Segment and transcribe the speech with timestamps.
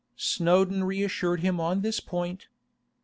[0.17, 2.47] Snowdon reassured him on this point.